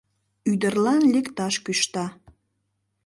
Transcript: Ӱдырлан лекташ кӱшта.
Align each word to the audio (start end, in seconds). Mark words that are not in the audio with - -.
Ӱдырлан 0.51 1.01
лекташ 1.13 1.55
кӱшта. 1.65 2.05